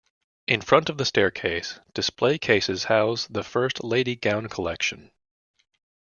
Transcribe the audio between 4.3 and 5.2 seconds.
Collection.